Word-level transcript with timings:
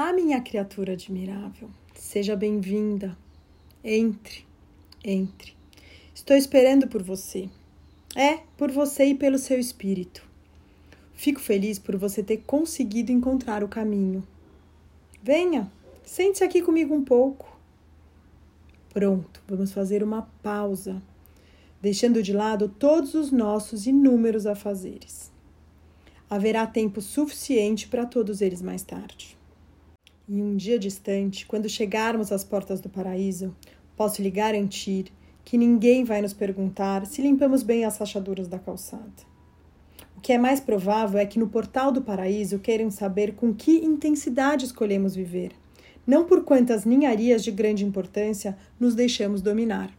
Ah, 0.00 0.12
minha 0.12 0.40
criatura 0.40 0.92
admirável, 0.92 1.68
seja 1.92 2.36
bem-vinda. 2.36 3.18
Entre, 3.82 4.46
entre. 5.02 5.56
Estou 6.14 6.36
esperando 6.36 6.86
por 6.86 7.02
você. 7.02 7.50
É, 8.14 8.36
por 8.56 8.70
você 8.70 9.06
e 9.06 9.14
pelo 9.16 9.38
seu 9.38 9.58
espírito. 9.58 10.22
Fico 11.14 11.40
feliz 11.40 11.80
por 11.80 11.96
você 11.96 12.22
ter 12.22 12.36
conseguido 12.46 13.10
encontrar 13.10 13.64
o 13.64 13.68
caminho. 13.68 14.22
Venha, 15.20 15.68
sente-se 16.04 16.44
aqui 16.44 16.62
comigo 16.62 16.94
um 16.94 17.02
pouco. 17.02 17.58
Pronto, 18.90 19.42
vamos 19.48 19.72
fazer 19.72 20.04
uma 20.04 20.30
pausa, 20.44 21.02
deixando 21.82 22.22
de 22.22 22.32
lado 22.32 22.68
todos 22.68 23.14
os 23.14 23.32
nossos 23.32 23.84
inúmeros 23.84 24.46
afazeres. 24.46 25.32
Haverá 26.30 26.68
tempo 26.68 27.00
suficiente 27.00 27.88
para 27.88 28.06
todos 28.06 28.40
eles 28.40 28.62
mais 28.62 28.84
tarde. 28.84 29.37
Em 30.30 30.42
um 30.42 30.56
dia 30.56 30.78
distante, 30.78 31.46
quando 31.46 31.70
chegarmos 31.70 32.30
às 32.30 32.44
portas 32.44 32.82
do 32.82 32.88
paraíso, 32.90 33.56
posso 33.96 34.20
lhe 34.20 34.30
garantir 34.30 35.10
que 35.42 35.56
ninguém 35.56 36.04
vai 36.04 36.20
nos 36.20 36.34
perguntar 36.34 37.06
se 37.06 37.22
limpamos 37.22 37.62
bem 37.62 37.86
as 37.86 37.96
rachaduras 37.96 38.46
da 38.46 38.58
calçada. 38.58 39.26
O 40.14 40.20
que 40.20 40.34
é 40.34 40.36
mais 40.36 40.60
provável 40.60 41.18
é 41.18 41.24
que 41.24 41.38
no 41.38 41.48
portal 41.48 41.90
do 41.90 42.02
paraíso 42.02 42.58
queiram 42.58 42.90
saber 42.90 43.36
com 43.36 43.54
que 43.54 43.78
intensidade 43.78 44.66
escolhemos 44.66 45.14
viver, 45.14 45.52
não 46.06 46.26
por 46.26 46.44
quantas 46.44 46.84
ninharias 46.84 47.42
de 47.42 47.50
grande 47.50 47.82
importância 47.82 48.54
nos 48.78 48.94
deixamos 48.94 49.40
dominar. 49.40 49.90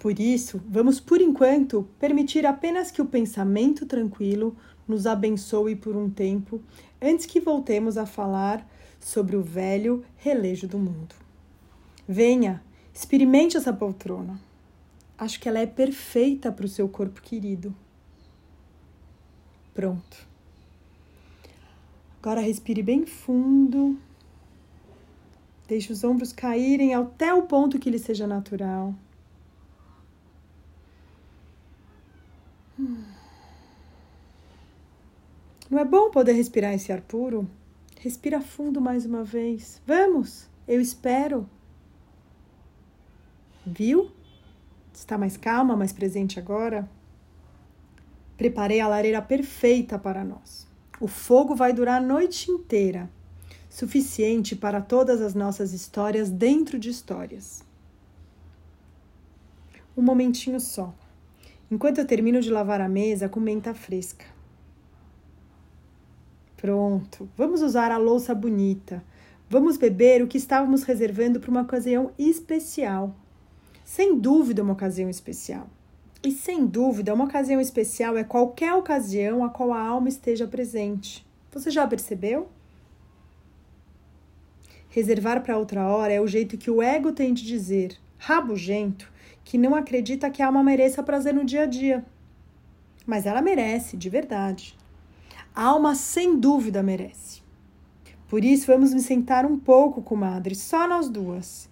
Por 0.00 0.18
isso, 0.18 0.60
vamos 0.66 0.98
por 0.98 1.20
enquanto 1.20 1.86
permitir 1.96 2.44
apenas 2.44 2.90
que 2.90 3.02
o 3.02 3.06
pensamento 3.06 3.86
tranquilo 3.86 4.56
nos 4.90 5.06
abençoe 5.06 5.74
por 5.76 5.96
um 5.96 6.10
tempo 6.10 6.60
antes 7.00 7.24
que 7.24 7.40
voltemos 7.40 7.96
a 7.96 8.04
falar 8.04 8.68
sobre 8.98 9.36
o 9.36 9.42
velho 9.42 10.04
relejo 10.16 10.68
do 10.68 10.78
mundo. 10.78 11.14
Venha, 12.06 12.62
experimente 12.92 13.56
essa 13.56 13.72
poltrona. 13.72 14.38
Acho 15.16 15.40
que 15.40 15.48
ela 15.48 15.58
é 15.58 15.66
perfeita 15.66 16.50
para 16.50 16.66
o 16.66 16.68
seu 16.68 16.88
corpo 16.88 17.22
querido. 17.22 17.74
Pronto. 19.72 20.28
Agora 22.18 22.40
respire 22.40 22.82
bem 22.82 23.06
fundo. 23.06 23.98
Deixe 25.68 25.92
os 25.92 26.02
ombros 26.02 26.32
caírem 26.32 26.94
até 26.94 27.32
o 27.32 27.44
ponto 27.44 27.78
que 27.78 27.90
lhe 27.90 27.98
seja 27.98 28.26
natural. 28.26 28.94
Não 35.70 35.78
é 35.78 35.84
bom 35.84 36.10
poder 36.10 36.32
respirar 36.32 36.74
esse 36.74 36.92
ar 36.92 37.00
puro? 37.00 37.48
Respira 38.00 38.40
fundo 38.40 38.80
mais 38.80 39.06
uma 39.06 39.22
vez. 39.22 39.80
Vamos, 39.86 40.48
eu 40.66 40.80
espero. 40.80 41.48
Viu? 43.64 44.10
Está 44.92 45.16
mais 45.16 45.36
calma, 45.36 45.76
mais 45.76 45.92
presente 45.92 46.38
agora? 46.38 46.88
Preparei 48.36 48.80
a 48.80 48.88
lareira 48.88 49.22
perfeita 49.22 49.98
para 49.98 50.24
nós. 50.24 50.66
O 51.00 51.06
fogo 51.06 51.54
vai 51.54 51.72
durar 51.72 52.02
a 52.02 52.04
noite 52.04 52.50
inteira 52.50 53.08
suficiente 53.70 54.56
para 54.56 54.82
todas 54.82 55.22
as 55.22 55.32
nossas 55.32 55.72
histórias 55.72 56.28
dentro 56.28 56.78
de 56.78 56.90
histórias. 56.90 57.62
Um 59.96 60.02
momentinho 60.02 60.58
só. 60.58 60.92
Enquanto 61.70 61.98
eu 61.98 62.06
termino 62.06 62.40
de 62.40 62.50
lavar 62.50 62.80
a 62.80 62.88
mesa 62.88 63.28
com 63.28 63.38
menta 63.38 63.72
fresca. 63.72 64.26
Pronto, 66.60 67.26
vamos 67.38 67.62
usar 67.62 67.90
a 67.90 67.96
louça 67.96 68.34
bonita. 68.34 69.02
Vamos 69.48 69.78
beber 69.78 70.22
o 70.22 70.26
que 70.26 70.36
estávamos 70.36 70.82
reservando 70.82 71.40
para 71.40 71.50
uma 71.50 71.62
ocasião 71.62 72.10
especial. 72.18 73.16
Sem 73.82 74.18
dúvida, 74.18 74.62
uma 74.62 74.74
ocasião 74.74 75.08
especial. 75.08 75.66
E 76.22 76.30
sem 76.30 76.66
dúvida, 76.66 77.14
uma 77.14 77.24
ocasião 77.24 77.62
especial 77.62 78.14
é 78.18 78.24
qualquer 78.24 78.74
ocasião 78.74 79.42
a 79.42 79.48
qual 79.48 79.72
a 79.72 79.80
alma 79.80 80.10
esteja 80.10 80.46
presente. 80.46 81.26
Você 81.50 81.70
já 81.70 81.86
percebeu? 81.86 82.50
Reservar 84.90 85.42
para 85.42 85.56
outra 85.56 85.88
hora 85.88 86.12
é 86.12 86.20
o 86.20 86.26
jeito 86.26 86.58
que 86.58 86.70
o 86.70 86.82
ego 86.82 87.10
tem 87.10 87.32
de 87.32 87.42
dizer, 87.42 87.96
rabugento, 88.18 89.10
que 89.42 89.56
não 89.56 89.74
acredita 89.74 90.28
que 90.28 90.42
a 90.42 90.46
alma 90.48 90.62
mereça 90.62 91.02
prazer 91.02 91.32
no 91.32 91.42
dia 91.42 91.62
a 91.62 91.66
dia. 91.66 92.04
Mas 93.06 93.24
ela 93.24 93.40
merece, 93.40 93.96
de 93.96 94.10
verdade. 94.10 94.76
A 95.54 95.64
alma 95.64 95.94
sem 95.94 96.38
dúvida 96.38 96.82
merece. 96.82 97.42
Por 98.28 98.44
isso, 98.44 98.66
vamos 98.66 98.94
me 98.94 99.00
sentar 99.00 99.44
um 99.44 99.58
pouco, 99.58 100.00
comadre, 100.00 100.54
só 100.54 100.86
nós 100.86 101.08
duas. 101.08 101.68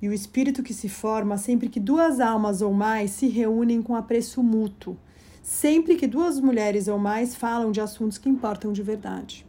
E 0.00 0.08
o 0.08 0.12
espírito 0.12 0.62
que 0.62 0.74
se 0.74 0.88
forma 0.88 1.38
sempre 1.38 1.68
que 1.68 1.78
duas 1.78 2.18
almas 2.18 2.60
ou 2.60 2.72
mais 2.72 3.12
se 3.12 3.28
reúnem 3.28 3.80
com 3.80 3.94
apreço 3.94 4.42
mútuo, 4.42 4.96
sempre 5.42 5.94
que 5.94 6.08
duas 6.08 6.40
mulheres 6.40 6.88
ou 6.88 6.98
mais 6.98 7.36
falam 7.36 7.70
de 7.70 7.80
assuntos 7.80 8.18
que 8.18 8.28
importam 8.28 8.72
de 8.72 8.82
verdade. 8.82 9.46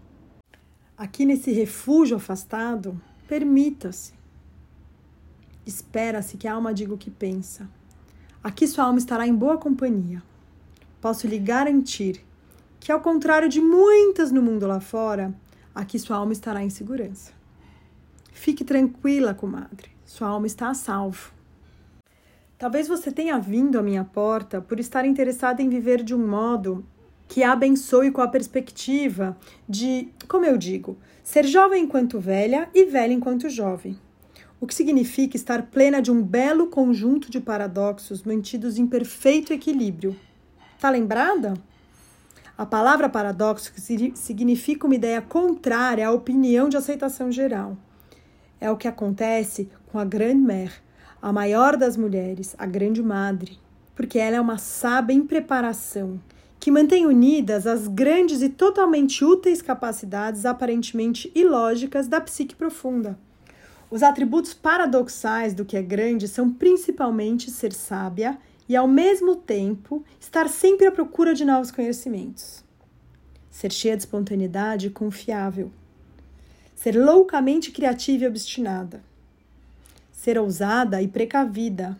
Aqui 0.95 1.25
nesse 1.25 1.51
refúgio 1.51 2.17
afastado, 2.17 3.01
permita-se. 3.27 4.13
Espera-se 5.65 6.37
que 6.37 6.47
a 6.47 6.53
alma 6.53 6.71
diga 6.71 6.93
o 6.93 6.97
que 6.97 7.09
pensa. 7.09 7.67
Aqui 8.43 8.67
sua 8.67 8.83
alma 8.83 8.99
estará 8.99 9.25
em 9.25 9.33
boa 9.33 9.57
companhia. 9.57 10.21
Posso 11.01 11.25
lhe 11.25 11.39
garantir 11.39 12.23
que, 12.83 12.91
ao 12.91 12.99
contrário 12.99 13.47
de 13.47 13.61
muitas 13.61 14.29
no 14.29 14.41
mundo 14.41 14.67
lá 14.67 14.81
fora, 14.81 15.33
aqui 15.73 15.97
sua 15.97 16.17
alma 16.17 16.33
estará 16.33 16.61
em 16.61 16.69
segurança. 16.69 17.31
Fique 18.33 18.65
tranquila, 18.65 19.33
comadre, 19.33 19.89
sua 20.05 20.27
alma 20.27 20.47
está 20.47 20.67
a 20.67 20.73
salvo. 20.73 21.31
Talvez 22.57 22.85
você 22.85 23.09
tenha 23.09 23.39
vindo 23.39 23.79
à 23.79 23.81
minha 23.81 24.03
porta 24.03 24.59
por 24.59 24.81
estar 24.81 25.05
interessada 25.05 25.61
em 25.61 25.69
viver 25.69 26.03
de 26.03 26.13
um 26.13 26.27
modo 26.27 26.85
que 27.25 27.41
a 27.41 27.53
abençoe 27.53 28.11
com 28.11 28.19
a 28.19 28.27
perspectiva 28.27 29.37
de, 29.67 30.09
como 30.27 30.45
eu 30.45 30.57
digo, 30.57 30.97
ser 31.23 31.45
jovem 31.45 31.85
enquanto 31.85 32.19
velha 32.19 32.69
e 32.73 32.83
velha 32.83 33.13
enquanto 33.13 33.49
jovem. 33.49 33.97
O 34.59 34.67
que 34.67 34.75
significa 34.75 35.37
estar 35.37 35.67
plena 35.67 36.01
de 36.01 36.11
um 36.11 36.21
belo 36.21 36.67
conjunto 36.67 37.31
de 37.31 37.39
paradoxos 37.39 38.23
mantidos 38.23 38.77
em 38.77 38.85
perfeito 38.85 39.53
equilíbrio. 39.53 40.17
Tá 40.81 40.89
lembrada? 40.89 41.53
A 42.55 42.67
palavra 42.67 43.09
paradoxo 43.09 43.73
significa 44.13 44.85
uma 44.85 44.93
ideia 44.93 45.21
contrária 45.21 46.07
à 46.07 46.11
opinião 46.11 46.69
de 46.69 46.77
aceitação 46.77 47.31
geral. 47.31 47.75
É 48.61 48.69
o 48.69 48.77
que 48.77 48.87
acontece 48.87 49.69
com 49.91 49.97
a 49.97 50.05
Grande 50.05 50.41
Mère, 50.41 50.73
a 51.19 51.33
maior 51.33 51.75
das 51.75 51.97
mulheres, 51.97 52.55
a 52.59 52.67
Grande 52.67 53.01
Madre, 53.01 53.57
porque 53.95 54.19
ela 54.19 54.35
é 54.35 54.41
uma 54.41 54.59
sábia 54.59 55.15
em 55.15 55.25
preparação, 55.25 56.21
que 56.59 56.69
mantém 56.69 57.07
unidas 57.07 57.65
as 57.65 57.87
grandes 57.87 58.43
e 58.43 58.49
totalmente 58.49 59.25
úteis 59.25 59.59
capacidades 59.59 60.45
aparentemente 60.45 61.31
ilógicas 61.33 62.07
da 62.07 62.21
psique 62.21 62.55
profunda. 62.55 63.17
Os 63.89 64.03
atributos 64.03 64.53
paradoxais 64.53 65.55
do 65.55 65.65
que 65.65 65.75
é 65.75 65.81
grande 65.81 66.27
são 66.27 66.51
principalmente 66.51 67.49
ser 67.49 67.73
sábia 67.73 68.37
e, 68.67 68.75
ao 68.75 68.87
mesmo 68.87 69.35
tempo, 69.35 70.03
estar 70.19 70.47
sempre 70.47 70.87
à 70.87 70.91
procura 70.91 71.33
de 71.33 71.43
novos 71.43 71.71
conhecimentos. 71.71 72.63
Ser 73.51 73.71
cheia 73.71 73.95
de 73.95 74.03
espontaneidade 74.03 74.87
e 74.87 74.89
confiável. 74.89 75.71
Ser 76.75 76.95
loucamente 76.95 77.71
criativa 77.71 78.23
e 78.23 78.27
obstinada. 78.27 79.03
Ser 80.11 80.37
ousada 80.37 81.01
e 81.01 81.07
precavida. 81.07 81.97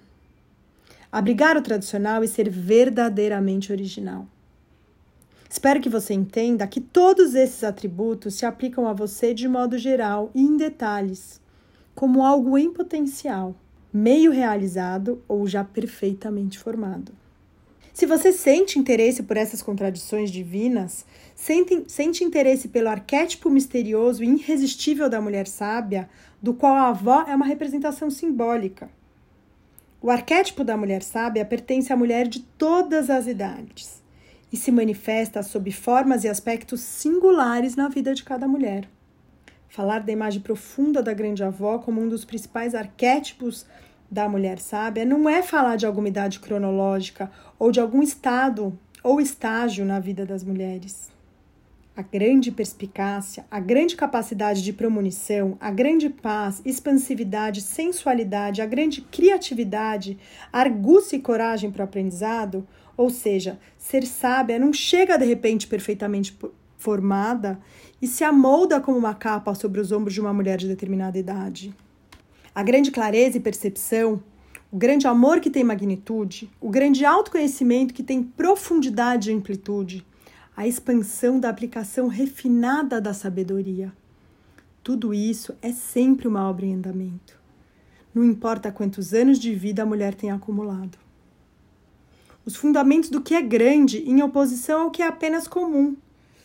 Abrigar 1.11 1.55
o 1.57 1.61
tradicional 1.61 2.23
e 2.23 2.27
ser 2.27 2.49
verdadeiramente 2.49 3.71
original. 3.71 4.25
Espero 5.49 5.79
que 5.79 5.89
você 5.89 6.15
entenda 6.15 6.65
que 6.65 6.81
todos 6.81 7.35
esses 7.35 7.63
atributos 7.63 8.33
se 8.33 8.45
aplicam 8.45 8.87
a 8.87 8.93
você 8.93 9.35
de 9.35 9.47
modo 9.47 9.77
geral 9.77 10.31
e 10.33 10.41
em 10.41 10.57
detalhes, 10.57 11.39
como 11.93 12.25
algo 12.25 12.57
em 12.57 12.73
potencial 12.73 13.55
meio 13.93 14.31
realizado 14.31 15.21
ou 15.27 15.47
já 15.47 15.63
perfeitamente 15.63 16.57
formado. 16.57 17.11
Se 17.93 18.07
você 18.07 18.31
sente 18.31 18.79
interesse 18.79 19.21
por 19.21 19.37
essas 19.37 19.61
contradições 19.61 20.31
divinas, 20.31 21.05
sente, 21.35 21.83
sente 21.87 22.23
interesse 22.23 22.67
pelo 22.67 22.89
arquétipo 22.89 23.51
misterioso 23.51 24.23
e 24.23 24.27
irresistível 24.27 25.07
da 25.07 25.21
mulher 25.21 25.45
sábia, 25.45 26.09
do 26.41 26.55
qual 26.55 26.73
a 26.73 26.87
avó 26.87 27.23
é 27.27 27.35
uma 27.35 27.45
representação 27.45 28.09
simbólica. 28.09 28.89
O 30.01 30.09
arquétipo 30.09 30.63
da 30.63 30.75
mulher 30.75 31.03
sábia 31.03 31.45
pertence 31.45 31.93
à 31.93 31.95
mulher 31.95 32.27
de 32.27 32.39
todas 32.39 33.11
as 33.11 33.27
idades 33.27 34.01
e 34.51 34.57
se 34.57 34.71
manifesta 34.71 35.43
sob 35.43 35.71
formas 35.71 36.23
e 36.23 36.27
aspectos 36.27 36.81
singulares 36.81 37.75
na 37.75 37.87
vida 37.89 38.13
de 38.13 38.23
cada 38.23 38.47
mulher. 38.47 38.89
Falar 39.73 40.01
da 40.01 40.11
imagem 40.11 40.39
profunda 40.39 41.01
da 41.01 41.15
grande 41.15 41.43
avó 41.43 41.79
como 41.79 41.99
um 41.99 42.07
dos 42.07 42.23
principais 42.23 42.75
arquétipos 42.75 43.65
da 44.09 44.29
mulher 44.29 44.59
sábia 44.59 45.03
não 45.03 45.27
é 45.27 45.41
falar 45.41 45.77
de 45.77 45.85
alguma 45.87 46.07
idade 46.07 46.39
cronológica 46.39 47.31
ou 47.57 47.71
de 47.71 47.79
algum 47.79 48.03
estado 48.03 48.77
ou 49.03 49.19
estágio 49.19 49.83
na 49.83 49.99
vida 49.99 50.27
das 50.27 50.43
mulheres. 50.43 51.11
A 51.97 52.03
grande 52.03 52.51
perspicácia, 52.51 53.47
a 53.49 53.59
grande 53.59 53.95
capacidade 53.95 54.61
de 54.61 54.71
premonição, 54.71 55.57
a 55.59 55.71
grande 55.71 56.07
paz, 56.07 56.61
expansividade, 56.63 57.59
sensualidade, 57.59 58.61
a 58.61 58.67
grande 58.67 59.01
criatividade, 59.01 60.19
argúcia 60.51 61.15
e 61.15 61.19
coragem 61.19 61.71
para 61.71 61.81
o 61.81 61.85
aprendizado, 61.85 62.67
ou 62.95 63.09
seja, 63.09 63.57
ser 63.75 64.05
sábia 64.05 64.59
não 64.59 64.71
chega 64.71 65.17
de 65.17 65.25
repente 65.25 65.65
perfeitamente 65.65 66.37
formada 66.83 67.57
e 68.01 68.07
se 68.07 68.25
amolda 68.25 68.81
como 68.81 68.97
uma 68.97 69.15
capa 69.15 69.55
sobre 69.55 69.79
os 69.79 69.93
ombros 69.93 70.13
de 70.13 70.19
uma 70.19 70.33
mulher 70.33 70.57
de 70.57 70.67
determinada 70.67 71.17
idade. 71.17 71.73
A 72.53 72.61
grande 72.61 72.91
clareza 72.91 73.37
e 73.37 73.39
percepção, 73.39 74.21
o 74.69 74.75
grande 74.77 75.07
amor 75.07 75.39
que 75.39 75.49
tem 75.49 75.63
magnitude, 75.63 76.51
o 76.59 76.69
grande 76.69 77.05
autoconhecimento 77.05 77.93
que 77.93 78.03
tem 78.03 78.21
profundidade 78.21 79.31
e 79.31 79.33
amplitude, 79.33 80.05
a 80.57 80.67
expansão 80.67 81.39
da 81.39 81.49
aplicação 81.49 82.07
refinada 82.07 82.99
da 82.99 83.13
sabedoria. 83.13 83.93
Tudo 84.83 85.13
isso 85.13 85.55
é 85.61 85.71
sempre 85.71 86.27
uma 86.27 86.49
obra 86.49 86.65
em 86.65 86.75
andamento. 86.75 87.39
Não 88.13 88.25
importa 88.25 88.73
quantos 88.73 89.13
anos 89.13 89.39
de 89.39 89.55
vida 89.55 89.83
a 89.83 89.85
mulher 89.85 90.13
tem 90.13 90.29
acumulado. 90.29 90.97
Os 92.45 92.57
fundamentos 92.57 93.09
do 93.09 93.21
que 93.21 93.33
é 93.33 93.41
grande 93.41 93.99
em 93.99 94.21
oposição 94.21 94.81
ao 94.81 94.91
que 94.91 95.01
é 95.01 95.07
apenas 95.07 95.47
comum 95.47 95.95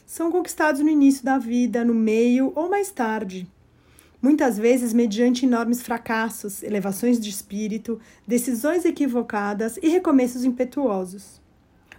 são 0.08 0.32
conquistados 0.32 0.80
no 0.80 0.88
início 0.88 1.22
da 1.22 1.36
vida, 1.36 1.84
no 1.84 1.94
meio 1.94 2.50
ou 2.56 2.70
mais 2.70 2.90
tarde. 2.90 3.46
Muitas 4.22 4.56
vezes 4.56 4.94
mediante 4.94 5.44
enormes 5.44 5.82
fracassos, 5.82 6.62
elevações 6.62 7.20
de 7.20 7.28
espírito, 7.28 8.00
decisões 8.26 8.86
equivocadas 8.86 9.76
e 9.82 9.88
recomeços 9.90 10.44
impetuosos. 10.44 11.42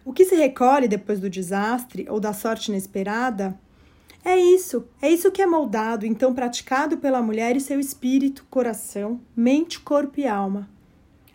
O 0.03 0.11
que 0.11 0.25
se 0.25 0.35
recolhe 0.35 0.87
depois 0.87 1.19
do 1.19 1.29
desastre 1.29 2.07
ou 2.09 2.19
da 2.19 2.33
sorte 2.33 2.71
inesperada 2.71 3.55
é 4.25 4.35
isso, 4.35 4.87
é 4.99 5.09
isso 5.09 5.31
que 5.31 5.43
é 5.43 5.45
moldado, 5.45 6.03
então 6.03 6.33
praticado 6.33 6.97
pela 6.97 7.21
mulher 7.21 7.55
e 7.55 7.61
seu 7.61 7.79
espírito, 7.79 8.43
coração, 8.49 9.21
mente, 9.35 9.79
corpo 9.79 10.19
e 10.19 10.27
alma, 10.27 10.67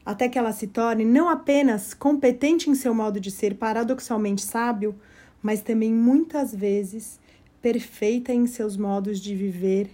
até 0.04 0.28
que 0.28 0.36
ela 0.36 0.50
se 0.50 0.66
torne 0.66 1.04
não 1.04 1.28
apenas 1.28 1.94
competente 1.94 2.68
em 2.68 2.74
seu 2.74 2.92
modo 2.92 3.20
de 3.20 3.30
ser 3.30 3.54
paradoxalmente 3.54 4.42
sábio, 4.42 4.98
mas 5.44 5.60
também 5.60 5.92
muitas 5.92 6.54
vezes 6.54 7.20
perfeita 7.60 8.32
em 8.32 8.46
seus 8.46 8.78
modos 8.78 9.20
de 9.20 9.36
viver, 9.36 9.90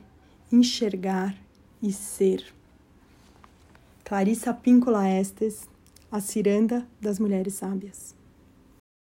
enxergar 0.53 1.37
e 1.83 1.93
ser. 1.93 2.55
Clarissa 4.05 4.55
Píncola 4.55 5.09
Estes, 5.11 5.69
a 6.11 6.21
ciranda 6.21 6.87
das 7.01 7.19
mulheres 7.19 7.55
sábias. 7.55 8.20